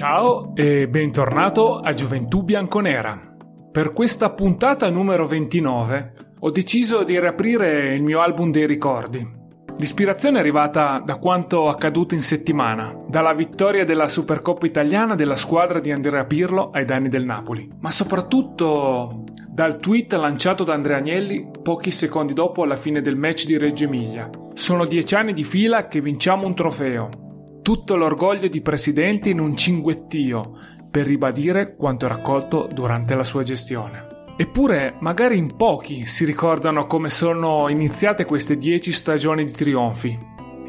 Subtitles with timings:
[0.00, 3.36] Ciao e bentornato a Gioventù Bianconera.
[3.70, 9.30] Per questa puntata numero 29 ho deciso di riaprire il mio album dei ricordi.
[9.76, 15.80] L'ispirazione è arrivata da quanto accaduto in settimana, dalla vittoria della Supercoppa italiana della squadra
[15.80, 21.50] di Andrea Pirlo ai danni del Napoli, ma soprattutto dal tweet lanciato da Andrea Agnelli
[21.62, 24.30] pochi secondi dopo la fine del match di Reggio Emilia.
[24.54, 27.28] Sono dieci anni di fila che vinciamo un trofeo.
[27.70, 30.58] Tutto l'orgoglio di presidente in un cinguettio
[30.90, 34.06] per ribadire quanto raccolto durante la sua gestione.
[34.36, 40.18] Eppure, magari in pochi si ricordano come sono iniziate queste dieci stagioni di trionfi.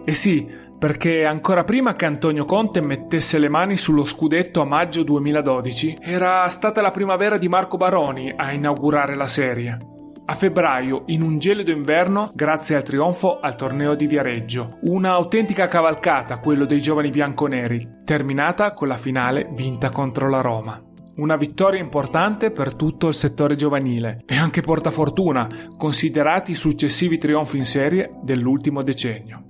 [0.05, 5.01] E sì, perché ancora prima che Antonio Conte mettesse le mani sullo scudetto a maggio
[5.01, 10.00] 2012, era stata la primavera di Marco Baroni a inaugurare la serie.
[10.23, 15.67] A febbraio, in un gelido inverno, grazie al trionfo al torneo di Viareggio, una autentica
[15.67, 20.81] cavalcata quello dei giovani bianconeri, terminata con la finale vinta contro la Roma.
[21.17, 27.57] Una vittoria importante per tutto il settore giovanile e anche portafortuna, considerati i successivi trionfi
[27.57, 29.43] in serie dell'ultimo decennio.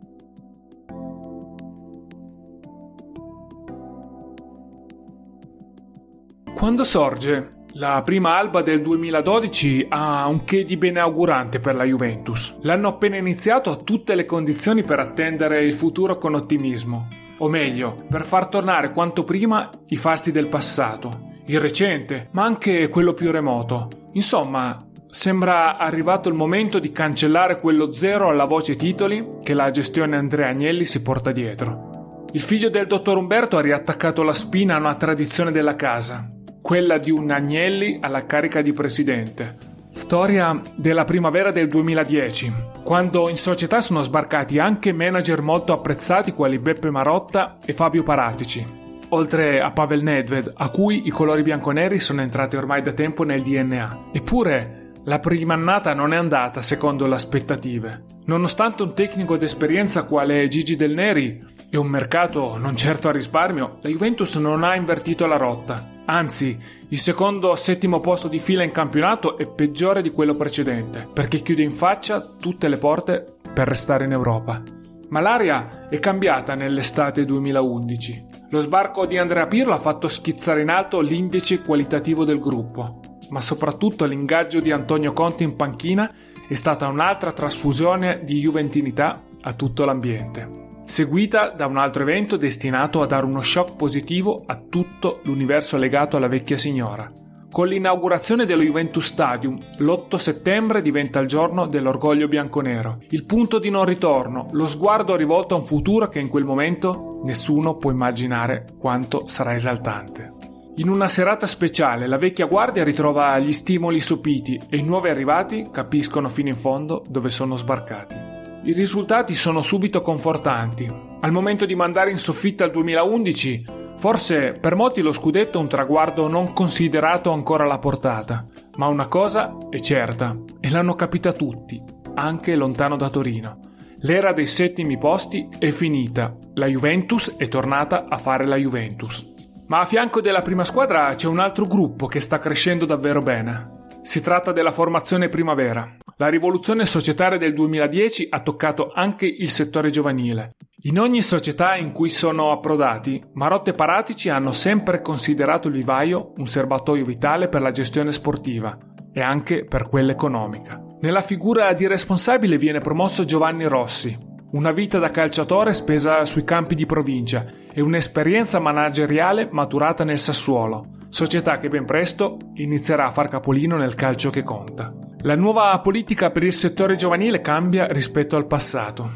[6.56, 7.61] Quando sorge?
[7.76, 12.58] La prima alba del 2012 ha un che di beneaugurante per la Juventus.
[12.64, 17.08] L'anno appena iniziato ha tutte le condizioni per attendere il futuro con ottimismo.
[17.38, 22.90] O meglio, per far tornare quanto prima i fasti del passato, il recente, ma anche
[22.90, 23.88] quello più remoto.
[24.14, 24.78] Insomma,
[25.10, 30.50] sembra arrivato il momento di cancellare quello zero alla voce titoli che la gestione Andrea
[30.50, 32.26] Agnelli si porta dietro.
[32.34, 36.30] Il figlio del dottor Umberto ha riattaccato la spina a una tradizione della casa,
[36.72, 39.58] quella di un Agnelli alla carica di presidente.
[39.92, 46.60] Storia della primavera del 2010, quando in società sono sbarcati anche manager molto apprezzati quali
[46.60, 48.66] Beppe Marotta e Fabio Paratici,
[49.10, 53.42] oltre a Pavel Nedved, a cui i colori bianconeri sono entrati ormai da tempo nel
[53.42, 54.04] DNA.
[54.14, 58.04] Eppure, la prima annata non è andata secondo le aspettative.
[58.28, 61.44] Nonostante un tecnico d'esperienza quale Gigi Del Neri
[61.74, 65.90] e un mercato non certo a risparmio, la Juventus non ha invertito la rotta.
[66.04, 66.60] Anzi,
[66.90, 71.64] il secondo settimo posto di fila in campionato è peggiore di quello precedente, perché chiude
[71.64, 74.62] in faccia tutte le porte per restare in Europa.
[75.08, 78.26] Ma l'aria è cambiata nell'estate 2011.
[78.50, 83.00] Lo sbarco di Andrea Pirlo ha fatto schizzare in alto l'indice qualitativo del gruppo,
[83.30, 86.14] ma soprattutto l'ingaggio di Antonio Conte in panchina
[86.50, 93.02] è stata un'altra trasfusione di juventinità a tutto l'ambiente seguita da un altro evento destinato
[93.02, 97.10] a dare uno shock positivo a tutto l'universo legato alla vecchia signora.
[97.50, 103.70] Con l'inaugurazione dello Juventus Stadium, l'8 settembre diventa il giorno dell'orgoglio bianconero, il punto di
[103.70, 108.66] non ritorno, lo sguardo rivolto a un futuro che in quel momento nessuno può immaginare
[108.78, 110.34] quanto sarà esaltante.
[110.76, 115.68] In una serata speciale la vecchia guardia ritrova gli stimoli sopiti e i nuovi arrivati
[115.72, 118.31] capiscono fino in fondo dove sono sbarcati.
[118.64, 120.86] I risultati sono subito confortanti.
[121.22, 123.66] Al momento di mandare in soffitta il 2011,
[123.98, 128.46] forse per molti lo scudetto è un traguardo non considerato ancora alla portata,
[128.76, 131.82] ma una cosa è certa, e l'hanno capita tutti,
[132.14, 133.60] anche lontano da Torino.
[134.02, 139.34] L'era dei settimi posti è finita, la Juventus è tornata a fare la Juventus.
[139.70, 143.88] Ma a fianco della prima squadra c'è un altro gruppo che sta crescendo davvero bene.
[144.04, 145.98] Si tratta della formazione primavera.
[146.22, 150.52] La rivoluzione societaria del 2010 ha toccato anche il settore giovanile.
[150.84, 156.34] In ogni società in cui sono approdati, Marotte e Paratici hanno sempre considerato il vivaio
[156.38, 158.78] un serbatoio vitale per la gestione sportiva
[159.12, 160.80] e anche per quella economica.
[161.00, 164.16] Nella figura di responsabile viene promosso Giovanni Rossi,
[164.52, 170.86] una vita da calciatore spesa sui campi di provincia e un'esperienza manageriale maturata nel Sassuolo,
[171.10, 175.10] società che ben presto inizierà a far capolino nel calcio che conta.
[175.24, 179.08] La nuova politica per il settore giovanile cambia rispetto al passato.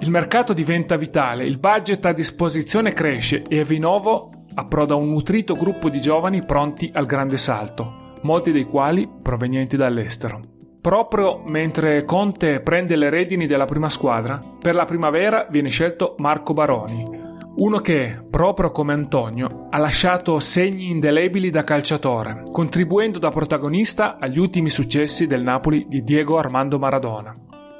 [0.00, 5.88] Il mercato diventa vitale, il budget a disposizione cresce e Vinovo approda un nutrito gruppo
[5.88, 10.40] di giovani pronti al grande salto, molti dei quali provenienti dall'estero.
[10.80, 16.54] Proprio mentre Conte prende le redini della prima squadra, per la primavera viene scelto Marco
[16.54, 17.21] Baroni,
[17.54, 24.38] uno che, proprio come Antonio, ha lasciato segni indelebili da calciatore, contribuendo da protagonista agli
[24.38, 27.34] ultimi successi del Napoli di Diego Armando Maradona.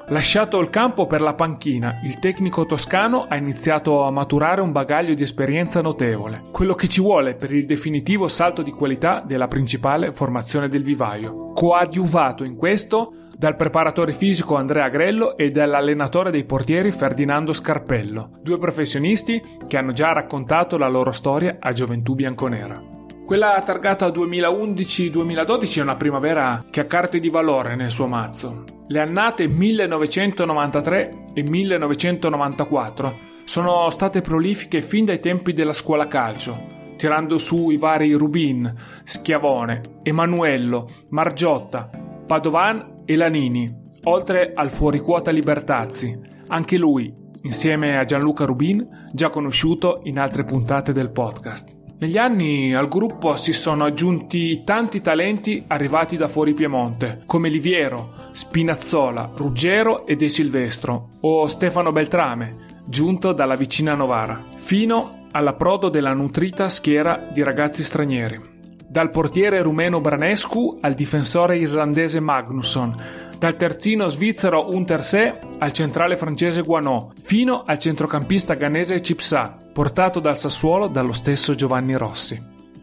[0.09, 5.15] Lasciato il campo per la panchina, il tecnico toscano ha iniziato a maturare un bagaglio
[5.15, 10.13] di esperienza notevole, quello che ci vuole per il definitivo salto di qualità della principale
[10.13, 11.53] formazione del vivaio.
[11.55, 18.57] Coadiuvato in questo dal preparatore fisico Andrea Grello e dall'allenatore dei portieri Ferdinando Scarpello, due
[18.57, 22.81] professionisti che hanno già raccontato la loro storia a Gioventù Bianconera.
[23.27, 28.63] Quella targata 2011-2012 è una primavera che ha carte di valore nel suo mazzo.
[28.87, 37.39] Le annate 1993 e 1994 sono state prolifiche fin dai tempi della scuola calcio, tirando
[37.39, 38.73] su i vari Rubin,
[39.03, 41.91] Schiavone, Emanuello, Margiotta,
[42.25, 43.73] Padovan e Lanini,
[44.05, 46.19] oltre al fuoriquota Libertazzi,
[46.49, 47.13] anche lui,
[47.43, 51.81] insieme a Gianluca Rubin, già conosciuto in altre puntate del podcast.
[51.99, 58.15] Negli anni al gruppo si sono aggiunti tanti talenti arrivati da fuori Piemonte, come Liviero,
[58.33, 62.57] Spinazzola, Ruggero e De Silvestro, o Stefano Beltrame,
[62.89, 68.52] giunto dalla vicina Novara, fino all'approdo della nutrita schiera di ragazzi stranieri.
[68.93, 72.93] Dal portiere rumeno Branescu al difensore islandese Magnusson,
[73.39, 80.37] dal terzino svizzero Untersee al centrale francese Guanò, fino al centrocampista ghanese Cipsa, portato dal
[80.37, 82.39] Sassuolo dallo stesso Giovanni Rossi.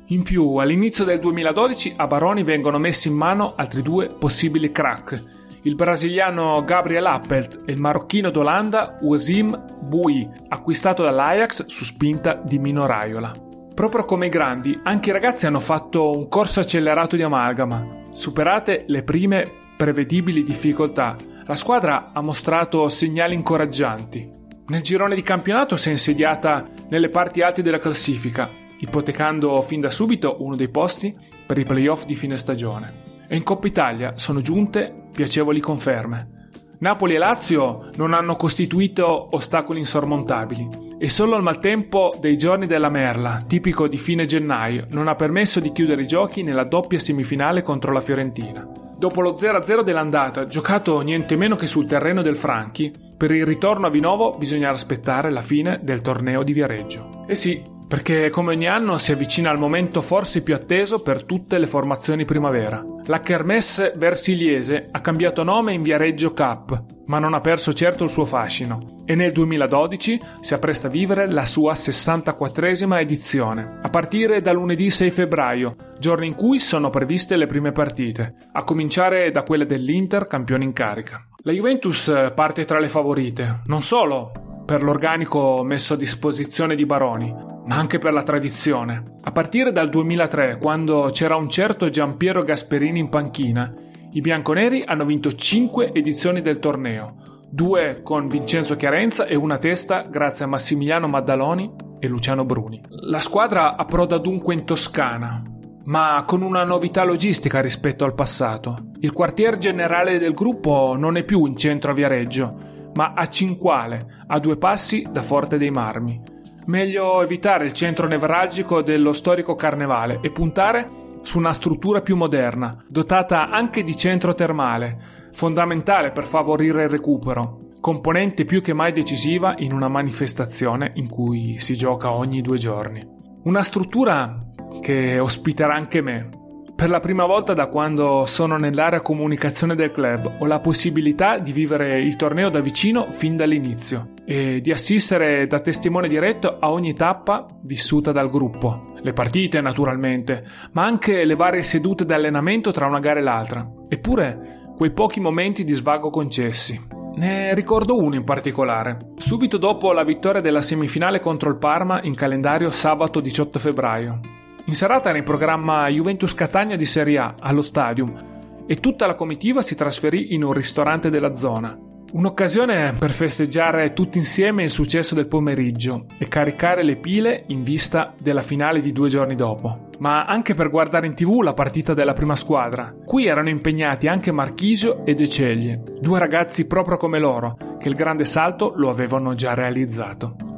[0.08, 5.24] In più, all'inizio del 2012 a Baroni vengono messi in mano altri due possibili crack,
[5.62, 12.58] il brasiliano Gabriel Appelt e il marocchino d'Olanda Wasim Boui, acquistato dall'Ajax su spinta di
[12.58, 13.49] Mino Raiola.
[13.80, 18.02] Proprio come i grandi, anche i ragazzi hanno fatto un corso accelerato di amalgama.
[18.12, 21.16] Superate le prime prevedibili difficoltà,
[21.46, 24.30] la squadra ha mostrato segnali incoraggianti.
[24.68, 28.50] Nel girone di campionato si è insediata nelle parti alte della classifica,
[28.80, 32.94] ipotecando fin da subito uno dei posti per i playoff di fine stagione.
[33.30, 36.50] E in Coppa Italia sono giunte piacevoli conferme.
[36.80, 42.90] Napoli e Lazio non hanno costituito ostacoli insormontabili e solo il maltempo dei giorni della
[42.90, 47.64] merla, tipico di fine gennaio, non ha permesso di chiudere i giochi nella doppia semifinale
[47.64, 48.70] contro la Fiorentina.
[48.98, 53.88] Dopo lo 0-0 dell'andata, giocato niente meno che sul terreno del Franchi, per il ritorno
[53.88, 57.24] a Vinovo bisogna aspettare la fine del torneo di Viareggio.
[57.28, 61.58] E sì, perché come ogni anno si avvicina al momento forse più atteso per tutte
[61.58, 62.86] le formazioni primavera.
[63.08, 68.12] La Kermesse Versiliese ha cambiato nome in Viareggio Cup, ma non ha perso certo il
[68.12, 74.40] suo fascino e nel 2012 si appresta a vivere la sua 64esima edizione, a partire
[74.42, 79.42] da lunedì 6 febbraio, giorno in cui sono previste le prime partite, a cominciare da
[79.42, 81.28] quelle dell'Inter campione in carica.
[81.42, 84.32] La Juventus parte tra le favorite, non solo
[84.64, 89.04] per l'organico messo a disposizione di Baroni, ma anche per la tradizione.
[89.22, 93.72] A partire dal 2003, quando c'era un certo Giampiero Gasperini in panchina,
[94.14, 100.02] i bianconeri hanno vinto 5 edizioni del torneo, due con Vincenzo Chiarenza e una testa
[100.02, 102.82] grazie a Massimiliano Maddaloni e Luciano Bruni.
[102.90, 105.44] La squadra approda dunque in Toscana,
[105.84, 108.94] ma con una novità logistica rispetto al passato.
[109.02, 114.24] Il quartier generale del gruppo non è più in centro a Viareggio, ma a Cinquale,
[114.26, 116.38] a due passi da Forte dei Marmi.
[116.70, 120.88] Meglio evitare il centro nevralgico dello storico carnevale e puntare
[121.24, 127.70] su una struttura più moderna, dotata anche di centro termale, fondamentale per favorire il recupero,
[127.80, 133.02] componente più che mai decisiva in una manifestazione in cui si gioca ogni due giorni.
[133.46, 134.38] Una struttura
[134.80, 136.30] che ospiterà anche me.
[136.76, 141.52] Per la prima volta da quando sono nell'area comunicazione del club ho la possibilità di
[141.52, 146.94] vivere il torneo da vicino fin dall'inizio e di assistere da testimone diretto a ogni
[146.94, 148.94] tappa vissuta dal gruppo.
[149.02, 153.68] Le partite naturalmente, ma anche le varie sedute di allenamento tra una gara e l'altra.
[153.88, 156.80] Eppure quei pochi momenti di svago concessi.
[157.16, 158.98] Ne ricordo uno in particolare.
[159.16, 164.20] Subito dopo la vittoria della semifinale contro il Parma in calendario sabato 18 febbraio.
[164.66, 169.16] In serata era in programma Juventus Catania di Serie A allo Stadium e tutta la
[169.16, 171.89] comitiva si trasferì in un ristorante della zona.
[172.12, 178.16] Un'occasione per festeggiare tutti insieme il successo del pomeriggio e caricare le pile in vista
[178.20, 182.14] della finale di due giorni dopo, ma anche per guardare in tv la partita della
[182.14, 182.96] prima squadra.
[183.06, 187.96] Qui erano impegnati anche Marchisio e De Ceglie, due ragazzi proprio come loro, che il
[187.96, 190.49] grande salto lo avevano già realizzato.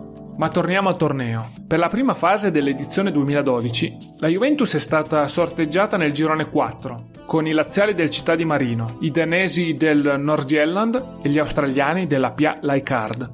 [0.42, 1.52] Ma torniamo al torneo.
[1.68, 7.46] Per la prima fase dell'edizione 2012, la Juventus è stata sorteggiata nel girone 4, con
[7.46, 12.56] i laziali del Città di Marino, i danesi del Nordirland e gli australiani della Pia
[12.60, 13.30] Laicard.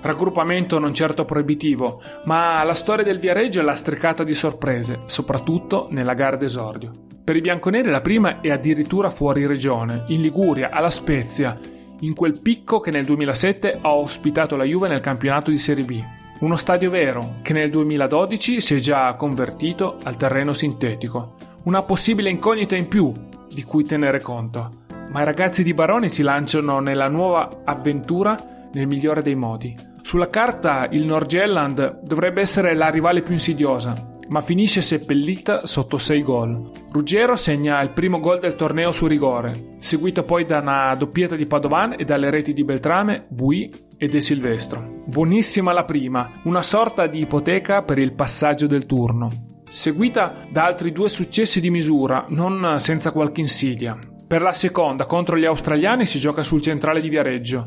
[0.00, 6.14] Raggruppamento non certo proibitivo, ma la storia del Viareggio è lastricata di sorprese, soprattutto nella
[6.14, 6.90] gara d'esordio.
[7.22, 11.56] Per i bianconeri la prima è addirittura fuori regione, in Liguria, alla Spezia,
[12.00, 16.02] in quel picco che nel 2007 ha ospitato la Juve nel campionato di Serie B.
[16.42, 21.36] Uno stadio vero che nel 2012 si è già convertito al terreno sintetico.
[21.62, 23.12] Una possibile incognita in più
[23.48, 24.80] di cui tenere conto.
[25.10, 29.72] ma i ragazzi di Baroni si lanciano nella nuova avventura nel migliore dei modi.
[30.00, 33.94] Sulla carta il Norgelland dovrebbe essere la rivale più insidiosa,
[34.32, 36.70] ma finisce seppellita sotto 6 gol.
[36.90, 41.44] Ruggero segna il primo gol del torneo su rigore, seguito poi da una doppietta di
[41.44, 45.02] Padovan e dalle reti di Beltrame, Bui e De Silvestro.
[45.04, 50.92] Buonissima la prima, una sorta di ipoteca per il passaggio del turno, seguita da altri
[50.92, 53.98] due successi di misura, non senza qualche insidia.
[54.26, 57.66] Per la seconda, contro gli australiani, si gioca sul centrale di Viareggio.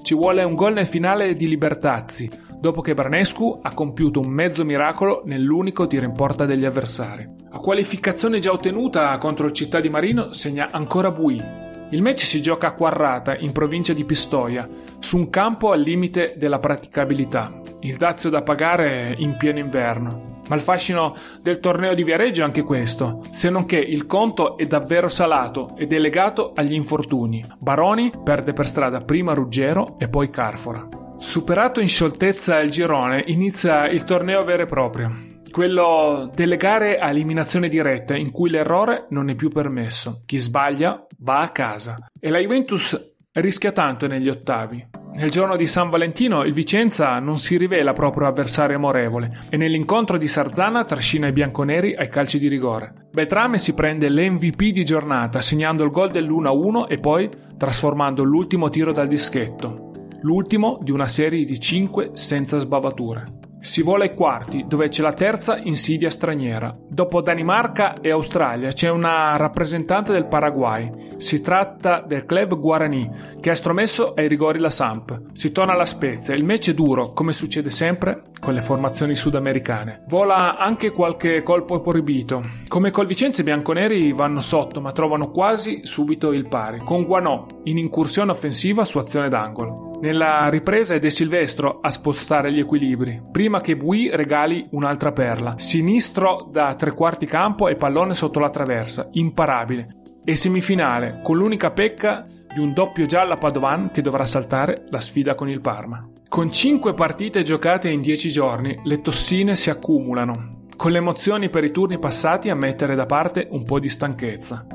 [0.00, 4.64] Ci vuole un gol nel finale di Libertazzi, dopo che Branescu ha compiuto un mezzo
[4.64, 7.28] miracolo nell'unico tiro in porta degli avversari.
[7.50, 11.42] A qualificazione già ottenuta contro il Città di Marino segna ancora Bui.
[11.90, 16.34] Il match si gioca a Quarrata, in provincia di Pistoia, su un campo al limite
[16.36, 17.60] della praticabilità.
[17.80, 20.34] Il dazio da pagare in pieno inverno.
[20.48, 24.56] Ma il fascino del torneo di Viareggio è anche questo, se non che il conto
[24.56, 27.44] è davvero salato ed è legato agli infortuni.
[27.58, 31.05] Baroni perde per strada prima Ruggero e poi Carfora.
[31.18, 35.24] Superato in scioltezza il girone, inizia il torneo vero e proprio.
[35.50, 40.22] Quello delle gare a eliminazione diretta, in cui l'errore non è più permesso.
[40.26, 41.96] Chi sbaglia va a casa.
[42.20, 44.88] E la Juventus rischia tanto negli ottavi.
[45.14, 50.18] Nel giorno di San Valentino il Vicenza non si rivela proprio avversario amorevole e nell'incontro
[50.18, 53.08] di Sarzana trascina i bianconeri ai calci di rigore.
[53.10, 58.92] Beltrame si prende l'MVP di giornata segnando il gol dell'1-1 e poi trasformando l'ultimo tiro
[58.92, 59.85] dal dischetto
[60.26, 63.44] l'ultimo di una serie di 5 senza sbavature.
[63.60, 66.72] Si vola ai quarti, dove c'è la terza insidia straniera.
[66.88, 71.14] Dopo Danimarca e Australia c'è una rappresentante del Paraguay.
[71.16, 75.20] Si tratta del club Guarani, che ha stromesso ai rigori la Samp.
[75.32, 76.34] Si torna alla Spezia.
[76.34, 80.04] Il match è duro, come succede sempre con le formazioni sudamericane.
[80.06, 82.42] Vola anche qualche colpo proibito.
[82.68, 87.46] Come col Vicenza i bianconeri vanno sotto, ma trovano quasi subito il pari, con Guanò
[87.64, 89.85] in incursione offensiva su azione d'angolo.
[89.98, 95.54] Nella ripresa è De Silvestro a spostare gli equilibri, prima che Bui regali un'altra perla.
[95.56, 100.02] Sinistro da tre quarti campo e pallone sotto la traversa, imparabile.
[100.22, 105.00] E semifinale, con l'unica pecca di un doppio giallo a Padovan che dovrà saltare la
[105.00, 106.06] sfida con il Parma.
[106.28, 111.64] Con cinque partite giocate in dieci giorni, le tossine si accumulano, con le emozioni per
[111.64, 114.66] i turni passati a mettere da parte un po' di stanchezza.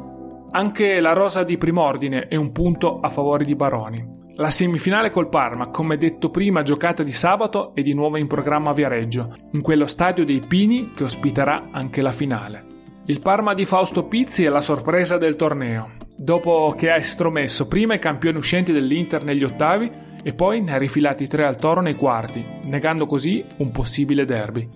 [0.49, 4.19] Anche la rosa di primordine è un punto a favore di Baroni.
[4.35, 8.69] La semifinale col Parma, come detto prima, giocata di sabato e di nuovo in programma
[8.69, 12.65] a Viareggio, in quello stadio dei Pini che ospiterà anche la finale.
[13.07, 17.95] Il Parma di Fausto Pizzi è la sorpresa del torneo, dopo che ha estromesso prima
[17.95, 19.91] i campioni uscenti dell'Inter negli ottavi
[20.23, 24.67] e poi ne ha rifilati tre al toro nei quarti, negando così un possibile derby.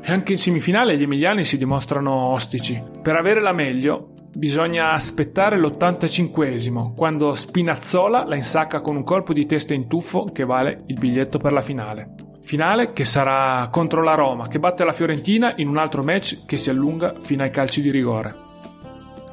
[0.00, 2.82] E anche in semifinale gli emiliani si dimostrano ostici.
[3.02, 9.46] Per avere la meglio, Bisogna aspettare l'85esimo, quando Spinazzola la insacca con un colpo di
[9.46, 12.14] testa in tuffo che vale il biglietto per la finale.
[12.42, 16.56] Finale che sarà contro la Roma, che batte la Fiorentina in un altro match che
[16.56, 18.34] si allunga fino ai calci di rigore.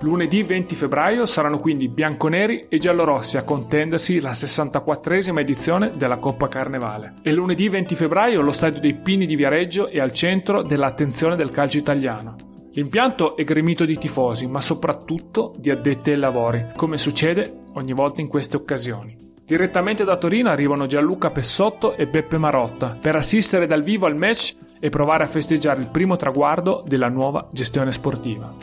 [0.01, 6.48] Lunedì 20 febbraio saranno quindi bianconeri e giallorossi a contendersi la 64esima edizione della Coppa
[6.48, 7.13] Carnevale.
[7.24, 11.50] E lunedì 20 febbraio lo stadio dei Pini di Viareggio è al centro dell'attenzione del
[11.50, 12.50] calcio italiano.
[12.73, 18.21] L'impianto è gremito di tifosi, ma soprattutto di addetti ai lavori, come succede ogni volta
[18.21, 19.13] in queste occasioni.
[19.45, 24.55] Direttamente da Torino arrivano Gianluca Pessotto e Beppe Marotta per assistere dal vivo al match
[24.79, 28.55] e provare a festeggiare il primo traguardo della nuova gestione sportiva.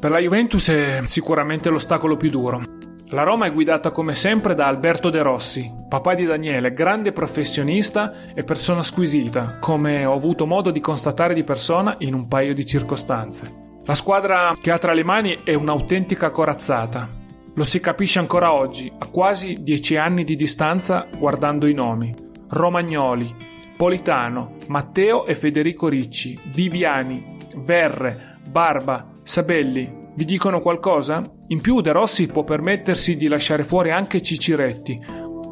[0.00, 2.89] Per la Juventus è sicuramente l'ostacolo più duro.
[3.12, 8.32] La Roma è guidata come sempre da Alberto De Rossi, papà di Daniele, grande professionista
[8.34, 12.64] e persona squisita, come ho avuto modo di constatare di persona in un paio di
[12.64, 13.78] circostanze.
[13.84, 17.08] La squadra che ha tra le mani è un'autentica corazzata.
[17.54, 22.14] Lo si capisce ancora oggi, a quasi dieci anni di distanza guardando i nomi.
[22.50, 23.34] Romagnoli,
[23.76, 31.22] Politano, Matteo e Federico Ricci, Viviani, Verre, Barba, Sabelli, vi dicono qualcosa?
[31.48, 35.00] In più De Rossi può permettersi di lasciare fuori anche Ciciretti,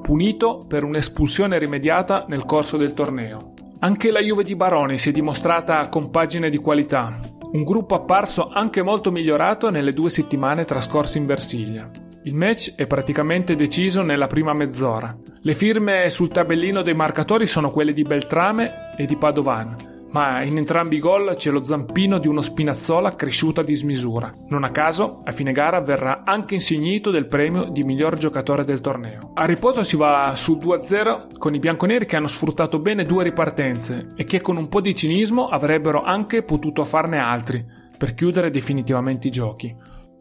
[0.02, 3.54] punito per un'espulsione rimediata nel corso del torneo.
[3.80, 7.18] Anche la Juve di Baroni si è dimostrata compagine di qualità,
[7.52, 11.90] un gruppo apparso anche molto migliorato nelle due settimane trascorse in Versilia.
[12.24, 15.16] Il match è praticamente deciso nella prima mezz'ora.
[15.40, 20.56] Le firme sul tabellino dei marcatori sono quelle di Beltrame e di Padovan, ma in
[20.56, 24.32] entrambi i gol c'è lo zampino di uno Spinazzola cresciuto a dismisura.
[24.48, 28.80] Non a caso, a fine gara verrà anche insignito del premio di miglior giocatore del
[28.80, 29.32] torneo.
[29.34, 34.08] A riposo si va sul 2-0 con i bianconeri che hanno sfruttato bene due ripartenze
[34.16, 37.64] e che con un po' di cinismo avrebbero anche potuto farne altri
[37.96, 39.74] per chiudere definitivamente i giochi.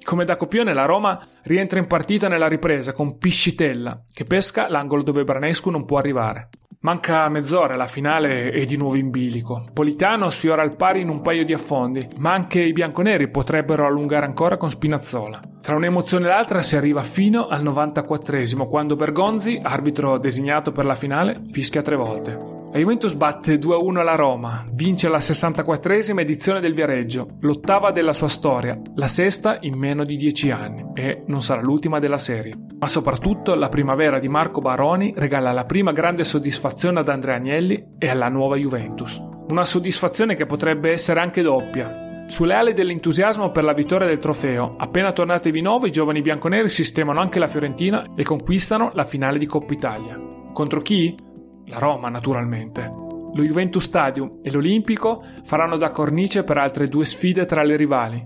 [0.04, 5.04] Come da copione la Roma rientra in partita nella ripresa con Piscitella che pesca l'angolo
[5.04, 6.50] dove Branescu non può arrivare.
[6.80, 9.66] Manca mezz'ora, la finale è di nuovo in bilico.
[9.74, 14.26] Politano sfiora al pari in un paio di affondi, ma anche i bianconeri potrebbero allungare
[14.26, 15.42] ancora con Spinazzola.
[15.60, 20.96] Tra un'emozione e l'altra si arriva fino al 94esimo, quando Bergonzi, arbitro designato per la
[20.96, 22.57] finale, fischia tre volte.
[22.78, 28.28] La Juventus batte 2-1 la Roma, vince la 64esima edizione del Viareggio, l'ottava della sua
[28.28, 32.54] storia, la sesta in meno di dieci anni e non sarà l'ultima della serie.
[32.78, 37.96] Ma soprattutto la primavera di Marco Baroni regala la prima grande soddisfazione ad Andrea Agnelli
[37.98, 39.20] e alla nuova Juventus.
[39.50, 44.76] Una soddisfazione che potrebbe essere anche doppia, sulle ali dell'entusiasmo per la vittoria del trofeo,
[44.78, 49.40] appena tornati di nuovo i giovani bianconeri sistemano anche la Fiorentina e conquistano la finale
[49.40, 50.22] di Coppa Italia.
[50.54, 51.26] Contro chi?
[51.68, 53.06] La Roma naturalmente.
[53.34, 58.26] Lo Juventus Stadium e l'Olimpico faranno da cornice per altre due sfide tra le rivali.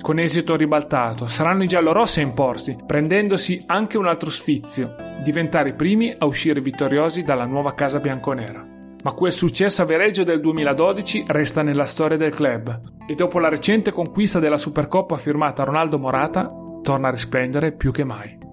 [0.00, 5.74] Con esito ribaltato, saranno i giallorossi a imporsi, prendendosi anche un altro sfizio, diventare i
[5.74, 8.72] primi a uscire vittoriosi dalla nuova casa bianconera.
[9.02, 13.48] Ma quel successo a Vereggio del 2012 resta nella storia del club e dopo la
[13.48, 16.48] recente conquista della Supercoppa firmata Ronaldo Morata,
[16.82, 18.43] torna a risplendere più che mai.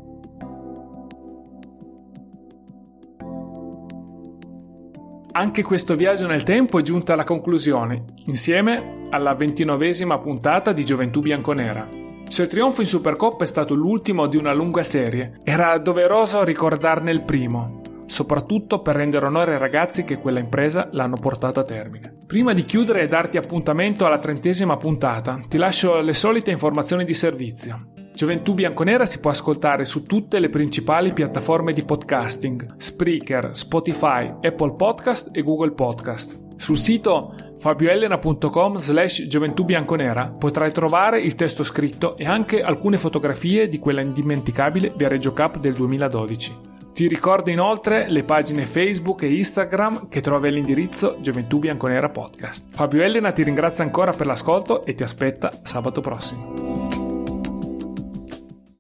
[5.34, 11.22] Anche questo viaggio nel tempo è giunto alla conclusione, insieme alla ventinovesima puntata di Gioventù
[11.22, 11.88] Bianconera.
[12.28, 17.12] Se il trionfo in Supercoppa è stato l'ultimo di una lunga serie, era doveroso ricordarne
[17.12, 22.18] il primo, soprattutto per rendere onore ai ragazzi che quella impresa l'hanno portata a termine.
[22.28, 27.14] Prima di chiudere e darti appuntamento alla trentesima puntata, ti lascio le solite informazioni di
[27.14, 27.91] servizio.
[28.22, 34.76] Gioventù Bianconera si può ascoltare su tutte le principali piattaforme di podcasting, Spreaker, Spotify, Apple
[34.76, 36.40] Podcast e Google Podcast.
[36.56, 43.68] Sul sito fabioelena.com slash gioventù bianconera potrai trovare il testo scritto e anche alcune fotografie
[43.68, 46.58] di quella indimenticabile Viareggio Cup del 2012.
[46.94, 52.68] Ti ricordo inoltre le pagine Facebook e Instagram che trovi all'indirizzo Gioventù Bianconera Podcast.
[52.70, 57.01] Fabio Elena ti ringrazia ancora per l'ascolto e ti aspetta sabato prossimo.